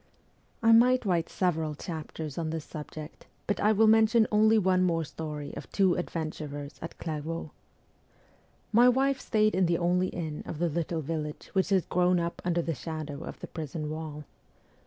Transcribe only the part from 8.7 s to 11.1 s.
My wife stayed in the only inn of the little